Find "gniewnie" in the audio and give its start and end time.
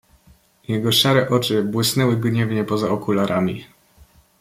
2.17-2.63